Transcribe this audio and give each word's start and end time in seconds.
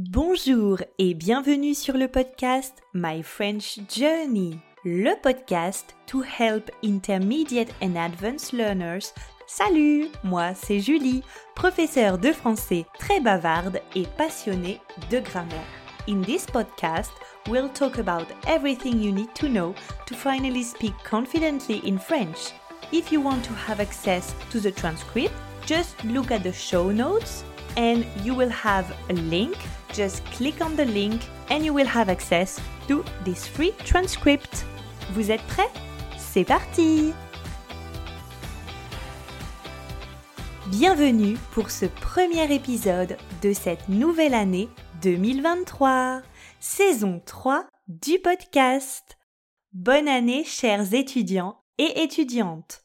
Bonjour 0.00 0.78
et 1.00 1.12
bienvenue 1.12 1.74
sur 1.74 1.96
le 1.96 2.06
podcast 2.06 2.84
My 2.94 3.20
French 3.20 3.80
Journey, 3.92 4.56
le 4.84 5.20
podcast 5.20 5.96
to 6.06 6.22
help 6.22 6.70
intermediate 6.84 7.74
and 7.82 7.96
advanced 7.96 8.52
learners. 8.52 9.12
Salut, 9.48 10.06
moi 10.22 10.54
c'est 10.54 10.78
Julie, 10.78 11.24
professeure 11.56 12.16
de 12.16 12.30
français 12.30 12.86
très 13.00 13.18
bavarde 13.18 13.80
et 13.96 14.06
passionnée 14.16 14.80
de 15.10 15.18
grammaire. 15.18 15.66
In 16.08 16.22
this 16.22 16.46
podcast, 16.46 17.10
we'll 17.48 17.68
talk 17.68 17.98
about 17.98 18.28
everything 18.46 19.02
you 19.02 19.10
need 19.10 19.34
to 19.34 19.48
know 19.48 19.74
to 20.06 20.14
finally 20.14 20.62
speak 20.62 20.94
confidently 21.02 21.80
in 21.84 21.98
French. 21.98 22.52
If 22.92 23.10
you 23.10 23.20
want 23.20 23.42
to 23.42 23.52
have 23.66 23.80
access 23.80 24.32
to 24.52 24.60
the 24.60 24.70
transcript, 24.70 25.34
just 25.66 25.96
look 26.04 26.30
at 26.30 26.44
the 26.44 26.52
show 26.52 26.92
notes 26.92 27.42
and 27.76 28.06
you 28.22 28.36
will 28.36 28.50
have 28.50 28.94
a 29.10 29.14
link. 29.14 29.56
Just 29.94 30.24
click 30.36 30.60
on 30.60 30.76
the 30.76 30.84
link 30.84 31.22
and 31.50 31.64
you 31.64 31.72
will 31.72 31.86
have 31.86 32.08
access 32.08 32.60
to 32.88 33.02
this 33.24 33.46
free 33.48 33.72
transcript. 33.84 34.64
Vous 35.12 35.30
êtes 35.30 35.42
prêts? 35.48 35.70
C'est 36.16 36.44
parti 36.44 37.12
Bienvenue 40.70 41.38
pour 41.52 41.70
ce 41.70 41.86
premier 41.86 42.52
épisode 42.52 43.16
de 43.40 43.54
cette 43.54 43.88
nouvelle 43.88 44.34
année 44.34 44.68
2023, 45.00 46.20
saison 46.60 47.22
3 47.24 47.66
du 47.88 48.18
podcast. 48.18 49.16
Bonne 49.72 50.08
année 50.08 50.44
chers 50.44 50.92
étudiants 50.92 51.62
et 51.78 52.02
étudiantes. 52.02 52.84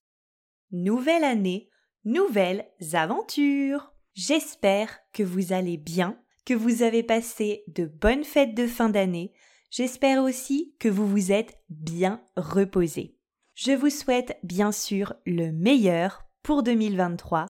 Nouvelle 0.71 1.25
année, 1.25 1.69
nouvelles 2.05 2.65
aventures. 2.93 3.93
J'espère 4.13 4.99
que 5.11 5.23
vous 5.23 5.51
allez 5.51 5.77
bien, 5.77 6.17
que 6.45 6.53
vous 6.53 6.83
avez 6.83 7.03
passé 7.03 7.63
de 7.67 7.85
bonnes 7.85 8.23
fêtes 8.23 8.55
de 8.55 8.67
fin 8.67 8.89
d'année. 8.89 9.33
J'espère 9.71 10.23
aussi 10.23 10.75
que 10.79 10.89
vous 10.89 11.07
vous 11.07 11.31
êtes 11.31 11.61
bien 11.69 12.23
reposé. 12.37 13.17
Je 13.55 13.71
vous 13.71 13.89
souhaite 13.89 14.37
bien 14.43 14.71
sûr 14.71 15.13
le 15.25 15.51
meilleur 15.51 16.25
pour 16.41 16.63
2023 16.63 17.47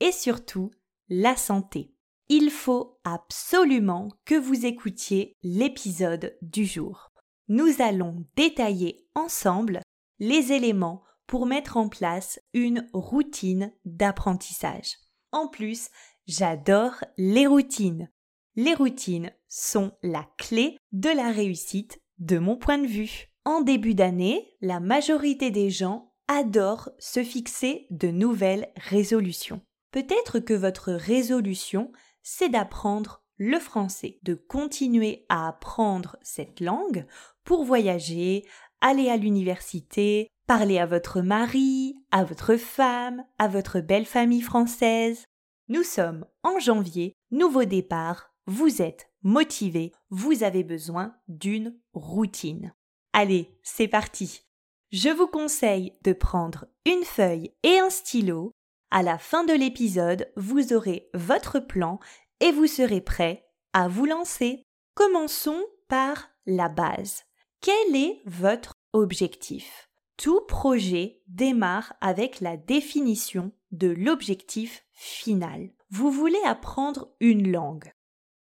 et 0.00 0.12
surtout 0.12 0.70
la 1.08 1.36
santé. 1.36 1.94
Il 2.28 2.50
faut 2.50 2.98
absolument 3.04 4.08
que 4.24 4.34
vous 4.34 4.64
écoutiez 4.64 5.36
l'épisode 5.42 6.36
du 6.40 6.64
jour. 6.64 7.12
Nous 7.48 7.82
allons 7.82 8.24
détailler 8.36 9.06
ensemble 9.14 9.80
les 10.18 10.52
éléments 10.52 11.02
pour 11.26 11.46
mettre 11.46 11.76
en 11.76 11.88
place 11.88 12.40
une 12.54 12.88
routine 12.92 13.72
d'apprentissage. 13.84 14.96
En 15.32 15.48
plus, 15.48 15.88
j'adore 16.26 17.04
les 17.16 17.46
routines. 17.46 18.10
Les 18.54 18.74
routines 18.74 19.32
sont 19.48 19.92
la 20.02 20.26
clé 20.36 20.76
de 20.92 21.08
la 21.08 21.30
réussite 21.30 22.00
de 22.18 22.38
mon 22.38 22.56
point 22.56 22.78
de 22.78 22.86
vue. 22.86 23.28
En 23.44 23.62
début 23.62 23.94
d'année, 23.94 24.56
la 24.60 24.78
majorité 24.78 25.50
des 25.50 25.70
gens 25.70 26.12
adorent 26.28 26.90
se 26.98 27.24
fixer 27.24 27.86
de 27.90 28.08
nouvelles 28.08 28.70
résolutions. 28.76 29.62
Peut-être 29.90 30.38
que 30.38 30.54
votre 30.54 30.92
résolution, 30.92 31.92
c'est 32.22 32.50
d'apprendre 32.50 33.22
le 33.36 33.58
français, 33.58 34.18
de 34.22 34.34
continuer 34.34 35.24
à 35.28 35.48
apprendre 35.48 36.16
cette 36.22 36.60
langue 36.60 37.06
pour 37.44 37.64
voyager, 37.64 38.46
aller 38.80 39.08
à 39.08 39.16
l'université, 39.16 40.28
parler 40.46 40.78
à 40.78 40.86
votre 40.86 41.22
mari, 41.22 41.96
à 42.10 42.22
votre 42.22 42.56
femme, 42.56 43.24
à 43.38 43.48
votre 43.48 43.80
belle 43.80 44.06
famille 44.06 44.42
française. 44.42 45.24
Nous 45.68 45.82
sommes 45.82 46.26
en 46.42 46.58
janvier, 46.58 47.14
nouveau 47.30 47.64
départ, 47.64 48.31
vous 48.46 48.82
êtes 48.82 49.10
motivé, 49.22 49.92
vous 50.10 50.42
avez 50.42 50.64
besoin 50.64 51.14
d'une 51.28 51.78
routine. 51.92 52.74
Allez, 53.12 53.58
c'est 53.62 53.88
parti. 53.88 54.42
Je 54.90 55.08
vous 55.08 55.26
conseille 55.26 55.92
de 56.02 56.12
prendre 56.12 56.66
une 56.84 57.04
feuille 57.04 57.52
et 57.62 57.78
un 57.78 57.90
stylo. 57.90 58.52
À 58.90 59.02
la 59.02 59.16
fin 59.16 59.44
de 59.44 59.52
l'épisode, 59.52 60.30
vous 60.36 60.72
aurez 60.72 61.08
votre 61.14 61.60
plan 61.60 61.98
et 62.40 62.52
vous 62.52 62.66
serez 62.66 63.00
prêt 63.00 63.46
à 63.72 63.88
vous 63.88 64.04
lancer. 64.04 64.64
Commençons 64.94 65.64
par 65.88 66.28
la 66.44 66.68
base. 66.68 67.22
Quel 67.60 67.96
est 67.96 68.20
votre 68.26 68.74
objectif? 68.92 69.88
Tout 70.18 70.42
projet 70.46 71.22
démarre 71.26 71.94
avec 72.00 72.40
la 72.40 72.56
définition 72.56 73.52
de 73.70 73.88
l'objectif 73.88 74.84
final. 74.92 75.70
Vous 75.90 76.10
voulez 76.10 76.42
apprendre 76.44 77.14
une 77.20 77.50
langue. 77.50 77.92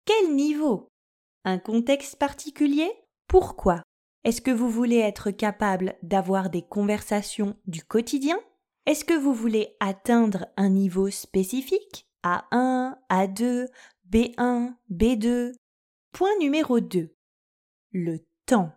Quel 0.05 0.35
niveau? 0.35 0.87
Un 1.45 1.57
contexte 1.57 2.17
particulier? 2.17 2.91
Pourquoi? 3.27 3.81
Est-ce 4.23 4.39
que 4.39 4.51
vous 4.51 4.69
voulez 4.69 4.99
être 4.99 5.31
capable 5.31 5.95
d'avoir 6.03 6.51
des 6.51 6.61
conversations 6.61 7.57
du 7.65 7.83
quotidien? 7.83 8.39
Est-ce 8.85 9.03
que 9.03 9.15
vous 9.15 9.33
voulez 9.33 9.75
atteindre 9.79 10.45
un 10.57 10.69
niveau 10.69 11.09
spécifique? 11.09 12.07
A1, 12.23 12.95
A2, 13.09 13.67
B1, 14.11 14.75
B2 14.91 15.53
Point 16.11 16.37
numéro 16.39 16.79
2. 16.79 17.13
Le 17.91 18.19
temps. 18.45 18.71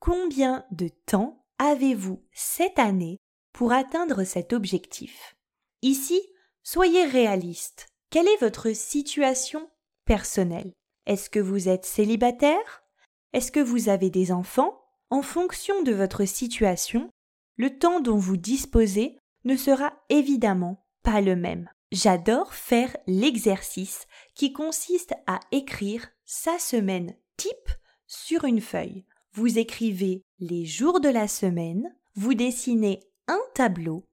Combien 0.00 0.64
de 0.70 0.88
temps 1.06 1.44
avez-vous 1.58 2.24
cette 2.32 2.78
année 2.78 3.18
pour 3.52 3.72
atteindre 3.72 4.24
cet 4.24 4.54
objectif? 4.54 5.36
Ici, 5.82 6.20
soyez 6.62 7.04
réaliste. 7.04 7.86
Quelle 8.08 8.28
est 8.28 8.40
votre 8.40 8.74
situation 8.74 9.70
personnelle 10.04 10.72
Est-ce 11.06 11.30
que 11.30 11.40
vous 11.40 11.68
êtes 11.68 11.84
célibataire? 11.84 12.84
Est-ce 13.32 13.52
que 13.52 13.60
vous 13.60 13.88
avez 13.88 14.10
des 14.10 14.32
enfants? 14.32 14.80
En 15.10 15.22
fonction 15.22 15.82
de 15.82 15.92
votre 15.92 16.24
situation, 16.24 17.10
le 17.56 17.78
temps 17.78 18.00
dont 18.00 18.16
vous 18.16 18.36
disposez 18.36 19.18
ne 19.44 19.56
sera 19.56 19.92
évidemment 20.08 20.86
pas 21.02 21.20
le 21.20 21.36
même. 21.36 21.68
J'adore 21.92 22.54
faire 22.54 22.96
l'exercice 23.06 24.06
qui 24.34 24.52
consiste 24.52 25.14
à 25.26 25.38
écrire 25.52 26.08
sa 26.24 26.58
semaine 26.58 27.14
type 27.36 27.70
sur 28.06 28.44
une 28.44 28.60
feuille. 28.60 29.04
Vous 29.32 29.58
écrivez 29.58 30.22
les 30.38 30.64
jours 30.64 31.00
de 31.00 31.08
la 31.08 31.28
semaine, 31.28 31.94
vous 32.14 32.34
dessinez 32.34 33.00
un 33.28 33.40
tableau 33.54 34.04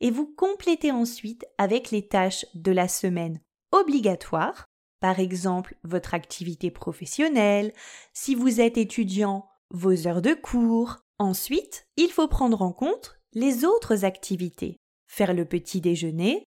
et 0.00 0.10
vous 0.10 0.26
complétez 0.26 0.90
ensuite 0.90 1.46
avec 1.58 1.90
les 1.90 2.06
tâches 2.06 2.46
de 2.54 2.72
la 2.72 2.88
semaine 2.88 3.40
obligatoires, 3.72 4.66
par 5.00 5.18
exemple 5.18 5.76
votre 5.82 6.14
activité 6.14 6.70
professionnelle, 6.70 7.72
si 8.12 8.34
vous 8.34 8.60
êtes 8.60 8.78
étudiant, 8.78 9.48
vos 9.70 10.06
heures 10.06 10.22
de 10.22 10.34
cours. 10.34 10.98
Ensuite, 11.18 11.86
il 11.96 12.10
faut 12.10 12.28
prendre 12.28 12.62
en 12.62 12.72
compte 12.72 13.18
les 13.32 13.64
autres 13.64 14.04
activités, 14.04 14.76
faire 15.06 15.34
le 15.34 15.44
petit 15.44 15.80
déjeuner, 15.80 16.44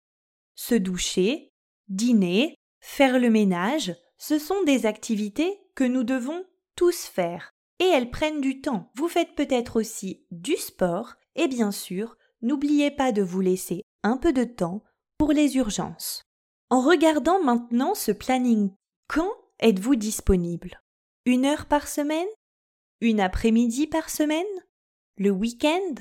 se 0.55 0.75
doucher, 0.75 1.49
dîner, 1.87 2.55
faire 2.79 3.19
le 3.19 3.29
ménage, 3.29 3.95
ce 4.17 4.37
sont 4.37 4.63
des 4.63 4.85
activités 4.85 5.59
que 5.75 5.83
nous 5.83 6.03
devons 6.03 6.45
tous 6.75 7.05
faire 7.05 7.51
et 7.79 7.85
elles 7.85 8.11
prennent 8.11 8.41
du 8.41 8.61
temps. 8.61 8.91
Vous 8.95 9.07
faites 9.07 9.35
peut-être 9.35 9.79
aussi 9.79 10.25
du 10.31 10.55
sport 10.55 11.15
et 11.35 11.47
bien 11.47 11.71
sûr, 11.71 12.17
n'oubliez 12.41 12.91
pas 12.91 13.11
de 13.11 13.21
vous 13.21 13.41
laisser 13.41 13.83
un 14.03 14.17
peu 14.17 14.33
de 14.33 14.43
temps 14.43 14.83
pour 15.17 15.31
les 15.31 15.55
urgences. 15.55 16.28
En 16.71 16.81
regardant 16.81 17.43
maintenant 17.43 17.95
ce 17.95 18.11
planning, 18.11 18.71
quand 19.07 19.31
êtes-vous 19.59 19.95
disponible? 19.95 20.79
Une 21.25 21.45
heure 21.45 21.65
par 21.65 21.87
semaine? 21.87 22.27
Une 23.01 23.19
après-midi 23.19 23.87
par 23.87 24.11
semaine? 24.11 24.45
Le 25.17 25.31
week-end? 25.31 25.95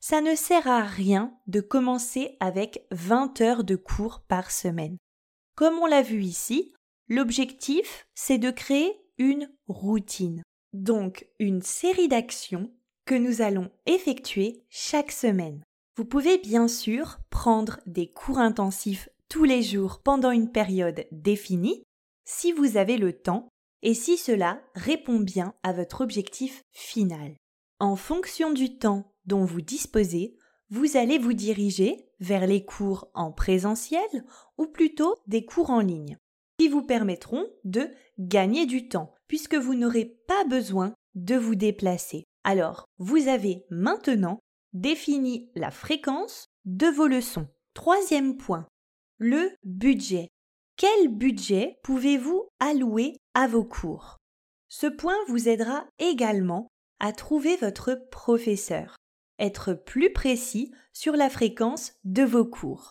Ça 0.00 0.20
ne 0.20 0.34
sert 0.34 0.68
à 0.68 0.82
rien 0.82 1.34
de 1.46 1.62
commencer 1.62 2.36
avec 2.38 2.86
20 2.90 3.40
heures 3.40 3.64
de 3.64 3.76
cours 3.76 4.20
par 4.28 4.50
semaine. 4.50 4.98
Comme 5.54 5.78
on 5.78 5.86
l'a 5.86 6.02
vu 6.02 6.22
ici, 6.22 6.74
l'objectif, 7.08 8.06
c'est 8.14 8.36
de 8.36 8.50
créer 8.50 8.92
une 9.16 9.50
routine. 9.68 10.42
Donc 10.74 11.26
une 11.38 11.62
série 11.62 12.08
d'actions 12.08 12.70
que 13.06 13.14
nous 13.14 13.40
allons 13.40 13.70
effectuer 13.86 14.66
chaque 14.68 15.12
semaine. 15.12 15.62
Vous 15.96 16.04
pouvez 16.04 16.36
bien 16.36 16.68
sûr 16.68 17.20
prendre 17.30 17.80
des 17.86 18.12
cours 18.12 18.38
intensifs 18.38 19.08
tous 19.34 19.42
les 19.42 19.64
jours 19.64 20.00
pendant 20.00 20.30
une 20.30 20.52
période 20.52 21.06
définie 21.10 21.82
si 22.24 22.52
vous 22.52 22.76
avez 22.76 22.96
le 22.96 23.12
temps 23.12 23.48
et 23.82 23.92
si 23.92 24.16
cela 24.16 24.62
répond 24.76 25.18
bien 25.18 25.54
à 25.64 25.72
votre 25.72 26.02
objectif 26.02 26.62
final. 26.70 27.34
En 27.80 27.96
fonction 27.96 28.52
du 28.52 28.78
temps 28.78 29.12
dont 29.26 29.44
vous 29.44 29.60
disposez, 29.60 30.36
vous 30.70 30.96
allez 30.96 31.18
vous 31.18 31.32
diriger 31.32 32.06
vers 32.20 32.46
les 32.46 32.64
cours 32.64 33.10
en 33.12 33.32
présentiel 33.32 34.06
ou 34.56 34.66
plutôt 34.66 35.16
des 35.26 35.44
cours 35.44 35.70
en 35.70 35.80
ligne 35.80 36.16
qui 36.60 36.68
vous 36.68 36.82
permettront 36.82 37.44
de 37.64 37.90
gagner 38.20 38.66
du 38.66 38.88
temps 38.88 39.16
puisque 39.26 39.56
vous 39.56 39.74
n'aurez 39.74 40.16
pas 40.28 40.44
besoin 40.44 40.94
de 41.16 41.34
vous 41.34 41.56
déplacer. 41.56 42.22
Alors, 42.44 42.84
vous 42.98 43.26
avez 43.26 43.64
maintenant 43.68 44.38
défini 44.74 45.50
la 45.56 45.72
fréquence 45.72 46.46
de 46.66 46.86
vos 46.86 47.08
leçons. 47.08 47.48
Troisième 47.74 48.36
point, 48.36 48.68
le 49.18 49.50
budget. 49.64 50.28
Quel 50.76 51.08
budget 51.08 51.78
pouvez-vous 51.82 52.48
allouer 52.58 53.16
à 53.34 53.46
vos 53.46 53.64
cours? 53.64 54.16
Ce 54.68 54.86
point 54.86 55.16
vous 55.28 55.48
aidera 55.48 55.86
également 55.98 56.68
à 56.98 57.12
trouver 57.12 57.56
votre 57.56 57.94
professeur, 58.10 58.96
être 59.38 59.72
plus 59.74 60.12
précis 60.12 60.72
sur 60.92 61.14
la 61.14 61.30
fréquence 61.30 61.92
de 62.04 62.22
vos 62.22 62.44
cours. 62.44 62.90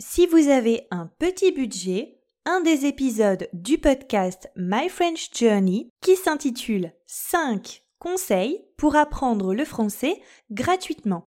Si 0.00 0.26
vous 0.26 0.48
avez 0.48 0.86
un 0.90 1.06
petit 1.18 1.52
budget, 1.52 2.18
un 2.44 2.60
des 2.60 2.86
épisodes 2.86 3.48
du 3.52 3.78
podcast 3.78 4.50
My 4.56 4.88
French 4.88 5.30
Journey 5.34 5.90
qui 6.00 6.16
s'intitule 6.16 6.92
5 7.06 7.84
conseils 7.98 8.64
pour 8.76 8.96
apprendre 8.96 9.54
le 9.54 9.64
français 9.64 10.20
gratuitement. 10.50 11.24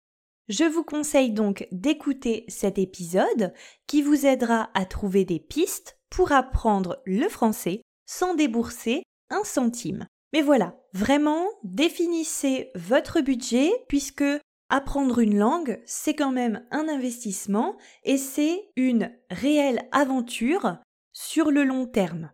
Je 0.50 0.64
vous 0.64 0.84
conseille 0.84 1.32
donc 1.32 1.68
d'écouter 1.72 2.44
cet 2.48 2.80
épisode 2.80 3.54
qui 3.86 4.02
vous 4.02 4.26
aidera 4.26 4.72
à 4.74 4.86
trouver 4.86 5.24
des 5.24 5.40
pistes 5.40 6.00
pour 6.10 6.32
apprendre 6.32 7.04
le 7.06 7.30
français 7.30 7.84
sans 8.08 8.34
débourser 8.34 9.04
un 9.30 9.44
centime. 9.44 10.08
Mais 10.34 10.42
voilà, 10.42 10.76
vraiment, 10.92 11.48
définissez 11.64 12.72
votre 12.74 13.22
budget 13.22 13.72
puisque 13.88 14.24
apprendre 14.70 15.20
une 15.20 15.38
langue, 15.38 15.84
c'est 15.86 16.16
quand 16.16 16.32
même 16.32 16.66
un 16.72 16.88
investissement 16.90 17.78
et 18.04 18.18
c'est 18.18 18.72
une 18.76 19.12
réelle 19.30 19.88
aventure 19.92 20.78
sur 21.14 21.52
le 21.52 21.64
long 21.64 21.86
terme. 21.86 22.32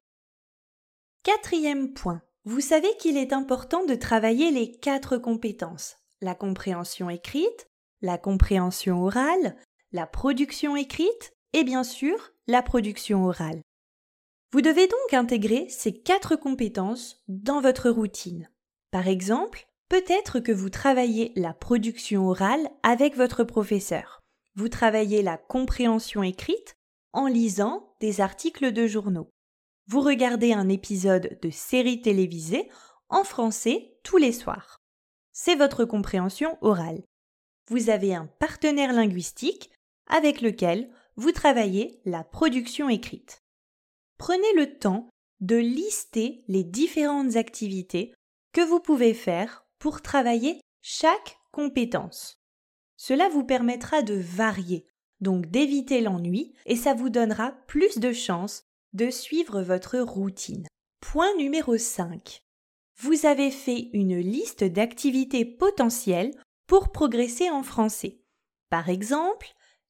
Quatrième 1.24 1.94
point. 1.94 2.22
Vous 2.46 2.62
savez 2.62 2.96
qu'il 2.98 3.18
est 3.18 3.34
important 3.34 3.86
de 3.86 3.96
travailler 3.96 4.52
les 4.52 4.72
quatre 4.72 5.18
compétences. 5.18 5.98
La 6.22 6.36
compréhension 6.36 7.10
écrite, 7.10 7.68
la 8.02 8.18
compréhension 8.18 9.04
orale, 9.04 9.56
la 9.92 10.08
production 10.08 10.76
écrite 10.76 11.34
et 11.54 11.64
bien 11.64 11.84
sûr 11.84 12.32
la 12.48 12.62
production 12.62 13.26
orale. 13.26 13.62
Vous 14.52 14.62
devez 14.62 14.88
donc 14.88 15.14
intégrer 15.14 15.68
ces 15.70 15.94
quatre 15.94 16.36
compétences 16.36 17.24
dans 17.28 17.62
votre 17.62 17.90
routine. 17.90 18.50
Par 18.92 19.08
exemple, 19.08 19.68
peut-être 19.90 20.40
que 20.40 20.52
vous 20.52 20.70
travaillez 20.70 21.34
la 21.36 21.54
production 21.54 22.30
orale 22.30 22.70
avec 22.84 23.16
votre 23.16 23.44
professeur. 23.44 24.22
Vous 24.56 24.70
travaillez 24.70 25.22
la 25.22 25.38
compréhension 25.38 26.24
écrite 26.24 26.76
en 27.12 27.28
lisant 27.28 27.96
des 28.00 28.22
articles 28.22 28.72
de 28.72 28.88
journaux. 28.88 29.30
Vous 29.88 30.02
regardez 30.02 30.54
un 30.54 30.70
épisode 30.70 31.38
de 31.42 31.50
série 31.50 32.02
télévisée 32.02 32.70
en 33.10 33.24
français 33.24 33.98
tous 34.04 34.18
les 34.18 34.32
soirs. 34.32 34.78
C'est 35.32 35.56
votre 35.56 35.86
compréhension 35.86 36.58
orale. 36.62 37.04
Vous 37.70 37.90
avez 37.90 38.14
un 38.14 38.28
partenaire 38.40 38.94
linguistique 38.94 39.72
avec 40.08 40.42
lequel 40.42 40.90
vous 41.16 41.32
travaillez 41.32 42.00
la 42.06 42.24
production 42.24 42.90
écrite. 42.90 43.44
Prenez 44.18 44.54
le 44.56 44.78
temps 44.78 45.10
de 45.42 45.56
lister 45.56 46.44
les 46.48 46.64
différentes 46.64 47.36
activités 47.36 48.14
que 48.54 48.62
vous 48.62 48.80
pouvez 48.80 49.14
faire 49.14 49.66
pour 49.80 50.02
travailler 50.02 50.62
chaque 50.82 51.38
compétence. 51.52 52.40
Cela 52.98 53.30
vous 53.30 53.44
permettra 53.44 54.02
de 54.02 54.16
varier, 54.16 54.86
donc 55.20 55.48
d'éviter 55.48 56.02
l'ennui, 56.02 56.54
et 56.66 56.76
ça 56.76 56.94
vous 56.94 57.10
donnera 57.10 57.52
plus 57.68 57.98
de 57.98 58.14
chances 58.14 58.64
de 58.94 59.10
suivre 59.10 59.62
votre 59.62 60.00
routine. 60.00 60.68
Point 61.02 61.36
numéro 61.38 61.78
5. 61.78 62.44
Vous 62.98 63.26
avez 63.26 63.52
fait 63.52 63.90
une 63.92 64.18
liste 64.18 64.64
d'activités 64.64 65.44
potentielles 65.44 66.32
pour 66.68 66.92
progresser 66.92 67.50
en 67.50 67.64
français. 67.64 68.22
Par 68.70 68.90
exemple, 68.90 69.48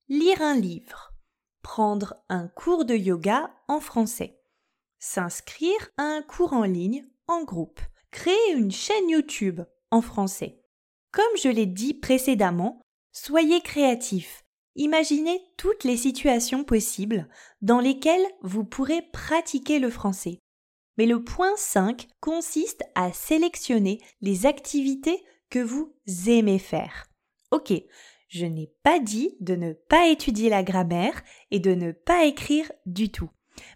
lire 0.09 0.41
un 0.41 0.55
livre, 0.55 1.13
prendre 1.61 2.15
un 2.29 2.47
cours 2.47 2.85
de 2.85 2.95
yoga 2.95 3.49
en 3.67 3.79
français, 3.79 4.39
s'inscrire 4.99 5.89
à 5.97 6.03
un 6.03 6.21
cours 6.21 6.53
en 6.53 6.63
ligne 6.63 7.05
en 7.27 7.43
groupe, 7.43 7.79
créer 8.11 8.53
une 8.53 8.71
chaîne 8.71 9.09
YouTube 9.09 9.61
en 9.91 10.01
français. 10.01 10.61
Comme 11.11 11.37
je 11.41 11.49
l'ai 11.49 11.65
dit 11.65 11.93
précédemment, 11.93 12.81
soyez 13.11 13.61
créatifs 13.61 14.45
Imaginez 14.75 15.41
toutes 15.57 15.85
les 15.85 15.95
situations 15.95 16.65
possibles 16.65 17.29
dans 17.61 17.79
lesquelles 17.79 18.25
vous 18.41 18.65
pourrez 18.65 19.01
pratiquer 19.13 19.79
le 19.79 19.89
français. 19.89 20.39
Mais 20.97 21.05
le 21.05 21.23
point 21.23 21.55
5 21.55 22.07
consiste 22.19 22.83
à 22.93 23.13
sélectionner 23.13 24.01
les 24.21 24.45
activités 24.45 25.23
que 25.49 25.59
vous 25.59 25.93
aimez 26.27 26.59
faire. 26.59 27.07
Ok, 27.51 27.73
je 28.27 28.45
n'ai 28.45 28.71
pas 28.83 28.99
dit 28.99 29.37
de 29.39 29.55
ne 29.55 29.73
pas 29.73 30.07
étudier 30.07 30.49
la 30.49 30.63
grammaire 30.63 31.21
et 31.51 31.59
de 31.59 31.73
ne 31.73 31.91
pas 31.91 32.25
écrire 32.25 32.71
du 32.85 33.09
tout, 33.09 33.29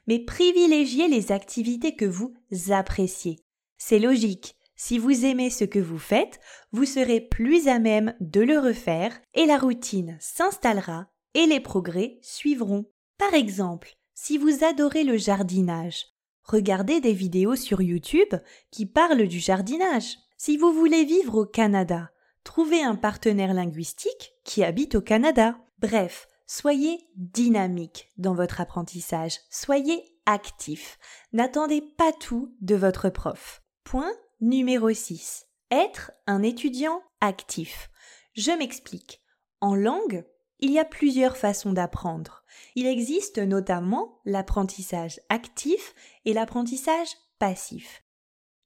mais 0.08 0.20
privilégiez 0.20 1.08
les 1.08 1.32
activités 1.32 1.96
que 1.96 2.06
vous 2.06 2.36
appréciez. 2.70 3.40
C'est 3.78 4.00
logique, 4.00 4.56
si 4.76 4.98
vous 4.98 5.26
aimez 5.26 5.50
ce 5.50 5.66
que 5.66 5.80
vous 5.80 6.00
faites, 6.00 6.40
vous 6.72 6.86
serez 6.86 7.20
plus 7.20 7.68
à 7.68 7.80
même 7.80 8.16
de 8.22 8.40
le 8.40 8.60
refaire 8.60 9.20
et 9.34 9.46
la 9.46 9.58
routine 9.58 10.18
s'installera 10.22 11.08
et 11.34 11.46
les 11.46 11.60
progrès 11.60 12.18
suivront. 12.22 12.86
Par 13.18 13.34
exemple, 13.34 13.98
si 14.14 14.38
vous 14.38 14.64
adorez 14.64 15.04
le 15.04 15.18
jardinage, 15.18 16.06
regardez 16.44 17.02
des 17.02 17.14
vidéos 17.14 17.58
sur 17.58 17.82
YouTube 17.82 18.34
qui 18.72 18.86
parlent 18.86 19.28
du 19.28 19.40
jardinage. 19.40 20.18
Si 20.42 20.56
vous 20.56 20.72
voulez 20.72 21.04
vivre 21.04 21.36
au 21.36 21.46
Canada, 21.46 22.12
trouvez 22.46 22.82
un 22.82 22.96
partenaire 22.96 23.54
linguistique 23.54 24.36
qui 24.46 24.64
habite 24.64 24.96
au 24.96 25.02
Canada. 25.02 25.58
Bref, 25.80 26.30
soyez 26.48 27.10
dynamique 27.18 28.10
dans 28.16 28.34
votre 28.34 28.62
apprentissage, 28.62 29.38
soyez 29.50 30.02
actif. 30.26 30.98
N'attendez 31.34 31.82
pas 31.82 32.14
tout 32.14 32.56
de 32.62 32.76
votre 32.76 33.10
prof. 33.10 33.62
Point 33.84 34.14
Numéro 34.40 34.94
6. 34.94 35.46
Être 35.72 36.14
un 36.26 36.42
étudiant 36.42 37.04
actif. 37.20 37.90
Je 38.34 38.52
m'explique. 38.52 39.22
En 39.60 39.76
langue, 39.76 40.24
il 40.60 40.72
y 40.72 40.80
a 40.80 40.86
plusieurs 40.86 41.36
façons 41.36 41.74
d'apprendre. 41.74 42.46
Il 42.76 42.88
existe 42.88 43.40
notamment 43.40 44.22
l'apprentissage 44.24 45.20
actif 45.28 45.94
et 46.24 46.32
l'apprentissage 46.32 47.10
passif. 47.40 48.06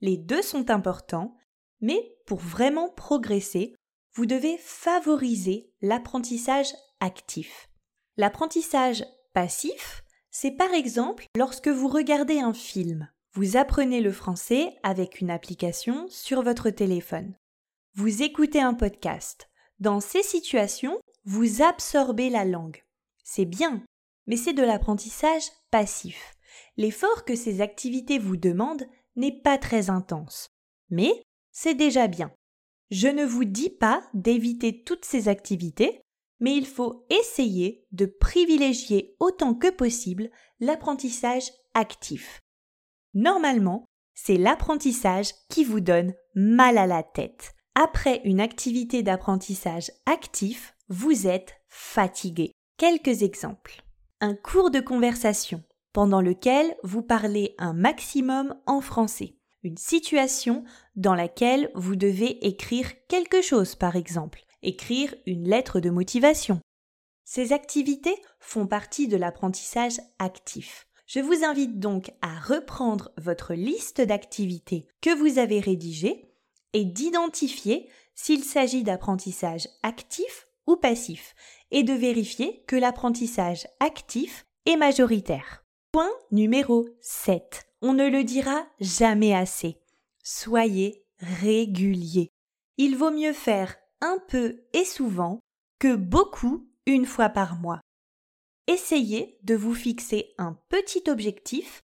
Les 0.02 0.18
deux 0.18 0.44
sont 0.44 0.70
importants, 0.70 1.36
mais 1.84 2.16
pour 2.26 2.40
vraiment 2.40 2.90
progresser, 2.90 3.76
vous 4.14 4.26
devez 4.26 4.58
favoriser 4.58 5.70
l'apprentissage 5.82 6.74
actif. 7.02 7.70
L'apprentissage 8.16 9.04
passif, 9.34 10.06
c'est 10.32 10.52
par 10.52 10.74
exemple 10.74 11.26
lorsque 11.36 11.68
vous 11.68 11.90
regardez 11.90 12.40
un 12.40 12.54
film. 12.54 13.10
Vous 13.34 13.58
apprenez 13.58 14.00
le 14.00 14.14
français 14.14 14.78
avec 14.82 15.20
une 15.20 15.30
application 15.30 16.08
sur 16.08 16.42
votre 16.42 16.70
téléphone. 16.70 17.36
Vous 17.96 18.24
écoutez 18.24 18.62
un 18.62 18.76
podcast. 18.76 19.50
Dans 19.80 20.00
ces 20.00 20.24
situations, 20.24 21.00
vous 21.26 21.62
absorbez 21.62 22.30
la 22.30 22.46
langue. 22.46 22.82
C'est 23.26 23.46
bien, 23.46 23.84
mais 24.26 24.38
c'est 24.38 24.54
de 24.54 24.64
l'apprentissage 24.64 25.44
passif. 25.70 26.34
L'effort 26.78 27.26
que 27.26 27.36
ces 27.36 27.60
activités 27.60 28.20
vous 28.20 28.38
demandent 28.38 28.88
n'est 29.18 29.42
pas 29.42 29.58
très 29.58 29.90
intense. 29.90 30.48
Mais 30.90 31.24
c'est 31.54 31.76
déjà 31.76 32.08
bien. 32.08 32.32
Je 32.92 33.08
ne 33.08 33.24
vous 33.24 33.46
dis 33.46 33.70
pas 33.70 34.04
d'éviter 34.14 34.84
toutes 34.84 35.06
ces 35.06 35.30
activités, 35.30 36.02
mais 36.40 36.56
il 36.56 36.68
faut 36.68 37.06
essayer 37.10 37.86
de 37.92 38.06
privilégier 38.06 39.16
autant 39.20 39.54
que 39.54 39.70
possible 39.70 40.30
l'apprentissage 40.60 41.50
actif. 41.74 42.42
Normalement, 43.14 43.86
c'est 44.14 44.38
l'apprentissage 44.38 45.34
qui 45.50 45.64
vous 45.64 45.80
donne 45.80 46.14
mal 46.36 46.78
à 46.78 46.88
la 46.88 47.04
tête. 47.04 47.54
Après 47.76 48.22
une 48.26 48.42
activité 48.42 49.02
d'apprentissage 49.02 49.92
actif, 50.06 50.76
vous 50.90 51.28
êtes 51.28 51.56
fatigué. 51.70 52.52
Quelques 52.78 53.24
exemples. 53.24 53.82
Un 54.20 54.36
cours 54.36 54.70
de 54.70 54.80
conversation 54.80 55.64
pendant 55.94 56.22
lequel 56.22 56.76
vous 56.84 57.04
parlez 57.04 57.56
un 57.58 57.74
maximum 57.74 58.56
en 58.66 58.82
français. 58.82 59.36
Une 59.64 59.78
situation 59.78 60.66
dans 60.98 61.16
laquelle 61.16 61.72
vous 61.74 61.96
devez 61.96 62.46
écrire 62.46 62.92
quelque 63.08 63.42
chose, 63.42 63.76
par 63.76 63.96
exemple, 63.96 64.44
écrire 64.62 65.16
une 65.26 65.48
lettre 65.48 65.80
de 65.80 65.90
motivation. 65.90 66.60
Ces 67.24 67.54
activités 67.54 68.16
font 68.40 68.68
partie 68.68 69.08
de 69.08 69.16
l'apprentissage 69.16 70.00
actif. 70.20 70.88
Je 71.08 71.22
vous 71.22 71.46
invite 71.46 71.80
donc 71.80 72.12
à 72.22 72.38
reprendre 72.40 73.12
votre 73.18 73.54
liste 73.54 74.02
d'activités 74.02 74.88
que 75.02 75.16
vous 75.16 75.40
avez 75.40 75.62
rédigées 75.62 76.30
et 76.74 76.84
d'identifier 76.84 77.90
s'il 78.16 78.44
s'agit 78.44 78.84
d'apprentissage 78.84 79.70
actif 79.82 80.48
ou 80.68 80.76
passif 80.76 81.36
et 81.72 81.84
de 81.84 81.94
vérifier 81.94 82.64
que 82.68 82.76
l'apprentissage 82.76 83.66
actif 83.80 84.46
est 84.66 84.78
majoritaire. 84.78 85.64
Point 85.92 86.12
numéro 86.32 86.88
7. 87.02 87.73
On 87.84 87.94
ne 87.94 88.10
le 88.10 88.24
dira 88.24 88.66
jamais 88.80 89.36
assez. 89.36 89.78
Soyez 90.24 91.06
régulier. 91.20 92.32
Il 92.78 92.98
vaut 92.98 93.12
mieux 93.12 93.34
faire 93.34 93.76
un 94.02 94.18
peu 94.28 94.64
et 94.74 94.86
souvent 94.86 95.40
que 95.78 95.96
beaucoup 95.96 96.68
une 96.88 97.06
fois 97.06 97.30
par 97.30 97.60
mois 97.60 97.82
essayez 98.68 99.38
de 99.44 99.56
vous 99.56 99.74
fixer 99.74 100.34
un 100.38 100.58
petit 100.70 101.04
objectif 101.10 101.84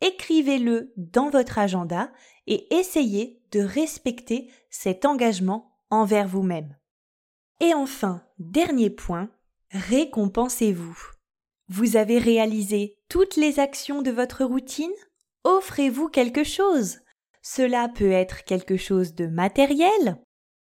écrivez-le 0.00 0.92
dans 0.96 1.30
votre 1.30 1.58
agenda 1.58 2.10
et 2.46 2.74
essayez 2.74 3.42
de 3.52 3.60
respecter 3.60 4.50
cet 4.70 5.04
engagement 5.04 5.78
envers 5.90 6.26
vous-même. 6.26 6.76
Et 7.60 7.74
enfin, 7.74 8.24
dernier 8.38 8.88
point, 8.88 9.28
récompensez-vous. 9.72 10.96
Vous 11.68 11.96
avez 11.96 12.18
réalisé 12.18 12.96
toutes 13.08 13.36
les 13.36 13.60
actions 13.60 14.00
de 14.00 14.10
votre 14.10 14.44
routine? 14.44 14.90
Offrez-vous 15.44 16.08
quelque 16.08 16.44
chose. 16.44 16.98
Cela 17.42 17.88
peut 17.88 18.12
être 18.12 18.44
quelque 18.44 18.76
chose 18.76 19.14
de 19.14 19.26
matériel, 19.26 20.18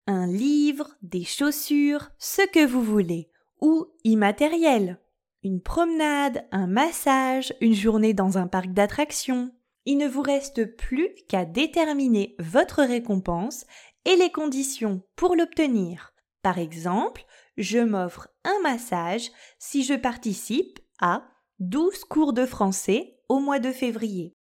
un 0.06 0.26
livre, 0.26 0.90
des 1.02 1.25
chaussures, 1.25 2.10
ce 2.18 2.42
que 2.50 2.66
vous 2.66 2.82
voulez, 2.82 3.30
ou 3.60 3.87
immatériel, 4.04 5.00
une 5.42 5.62
promenade, 5.62 6.46
un 6.50 6.66
massage, 6.66 7.54
une 7.60 7.75
journée 7.75 8.14
dans 8.14 8.38
un 8.38 8.46
parc 8.46 8.72
d'attractions. 8.72 9.52
Il 9.84 9.96
ne 9.96 10.08
vous 10.08 10.22
reste 10.22 10.76
plus 10.76 11.14
qu'à 11.28 11.44
déterminer 11.44 12.37
votre 12.38 12.82
récompense 12.82 13.64
et 14.04 14.16
les 14.16 14.30
conditions 14.30 15.02
pour 15.16 15.37
l'obtenir. 15.37 16.12
Par 16.42 16.58
exemple, 16.58 17.25
je 17.56 17.78
m'offre 17.78 18.28
un 18.44 18.58
massage 18.62 19.30
si 19.58 19.82
je 19.82 19.94
participe 19.94 20.78
à 21.00 21.25
12 21.58 22.04
cours 22.04 22.32
de 22.32 22.46
français 22.46 23.18
au 23.28 23.40
mois 23.40 23.58
de 23.58 23.72
février. 23.72 24.38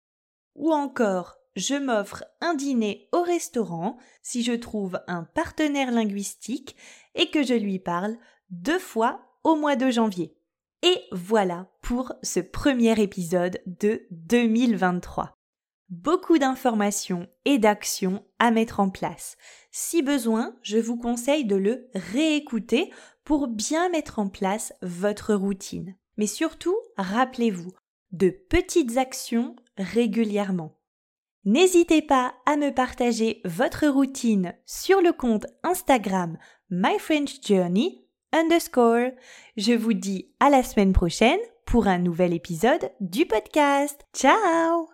Ou 0.58 0.72
encore, 0.72 1.38
je 1.54 1.76
m'offre 1.76 2.24
un 2.40 2.54
dîner 2.54 3.08
au 3.12 3.22
restaurant 3.22 3.96
si 4.22 4.42
je 4.42 4.52
trouve 4.52 5.00
un 5.06 5.22
partenaire 5.22 5.92
linguistique 5.92 6.76
et 7.14 7.30
que 7.30 7.44
je 7.44 7.54
lui 7.54 7.78
parle 7.78 8.16
deux 8.50 8.80
fois 8.80 9.20
au 9.44 9.54
mois 9.54 9.76
de 9.76 9.88
janvier. 9.88 10.34
Et 10.82 11.00
voilà 11.12 11.68
pour 11.80 12.12
ce 12.22 12.40
premier 12.40 13.00
épisode 13.00 13.60
de 13.66 14.02
2023. 14.10 15.32
Beaucoup 15.90 16.38
d'informations 16.38 17.28
et 17.44 17.58
d'actions 17.58 18.24
à 18.40 18.50
mettre 18.50 18.80
en 18.80 18.90
place. 18.90 19.36
Si 19.70 20.02
besoin, 20.02 20.56
je 20.62 20.78
vous 20.78 20.96
conseille 20.96 21.44
de 21.44 21.56
le 21.56 21.88
réécouter 21.94 22.92
pour 23.24 23.46
bien 23.46 23.88
mettre 23.90 24.18
en 24.18 24.28
place 24.28 24.72
votre 24.82 25.34
routine. 25.34 25.96
Mais 26.16 26.26
surtout, 26.26 26.76
rappelez-vous, 26.96 27.72
de 28.12 28.30
petites 28.30 28.96
actions 28.96 29.56
régulièrement. 29.76 30.78
N'hésitez 31.44 32.02
pas 32.02 32.34
à 32.46 32.56
me 32.56 32.70
partager 32.70 33.40
votre 33.44 33.86
routine 33.88 34.54
sur 34.66 35.00
le 35.00 35.12
compte 35.12 35.46
Instagram 35.62 36.36
myfrenchjourney 36.70 38.06
underscore. 38.32 39.12
Je 39.56 39.72
vous 39.72 39.94
dis 39.94 40.30
à 40.40 40.50
la 40.50 40.62
semaine 40.62 40.92
prochaine 40.92 41.40
pour 41.64 41.86
un 41.86 41.98
nouvel 41.98 42.34
épisode 42.34 42.90
du 43.00 43.26
podcast. 43.26 44.00
Ciao 44.14 44.86